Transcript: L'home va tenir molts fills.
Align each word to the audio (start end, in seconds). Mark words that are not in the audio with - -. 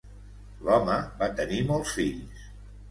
L'home 0.69 0.97
va 1.21 1.31
tenir 1.41 1.61
molts 1.71 1.97
fills. 2.01 2.51